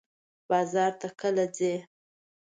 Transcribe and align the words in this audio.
بازار 0.49 0.91
ته 1.01 1.07
کله 1.19 1.43
ځئ؟ 1.57 1.75